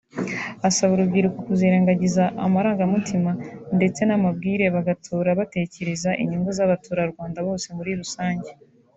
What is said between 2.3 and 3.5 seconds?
amarangamutima